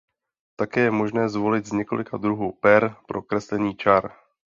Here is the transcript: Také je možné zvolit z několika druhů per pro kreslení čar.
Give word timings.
Také 0.55 0.79
je 0.81 0.91
možné 0.91 1.29
zvolit 1.29 1.65
z 1.65 1.71
několika 1.71 2.17
druhů 2.17 2.51
per 2.51 2.95
pro 3.05 3.21
kreslení 3.21 3.75
čar. 3.75 4.11